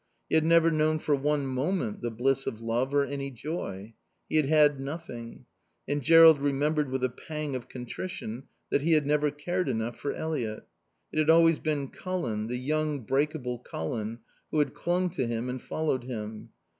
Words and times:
He 0.29 0.33
had 0.33 0.43
never 0.45 0.71
known 0.71 0.97
for 0.97 1.13
one 1.13 1.45
moment 1.45 2.01
the 2.01 2.09
bliss 2.09 2.47
of 2.47 2.59
love 2.59 2.91
or 2.91 3.05
any 3.05 3.29
joy. 3.29 3.93
He 4.27 4.37
had 4.37 4.47
had 4.47 4.79
nothing. 4.79 5.45
And 5.87 6.01
Jerrold 6.01 6.41
remembered 6.41 6.89
with 6.89 7.03
a 7.03 7.09
pang 7.09 7.55
of 7.55 7.69
contrition 7.69 8.47
that 8.71 8.81
he 8.81 8.93
had 8.93 9.05
never 9.05 9.29
cared 9.29 9.69
enough 9.69 9.95
for 9.99 10.11
Eliot. 10.11 10.63
It 11.13 11.19
had 11.19 11.29
always 11.29 11.59
been 11.59 11.89
Colin, 11.89 12.47
the 12.47 12.57
young, 12.57 13.01
breakable 13.01 13.59
Colin, 13.59 14.17
who 14.49 14.57
had 14.57 14.73
clung 14.73 15.11
to 15.11 15.27
him 15.27 15.49
and 15.49 15.61
followed 15.61 16.05
him. 16.05 16.49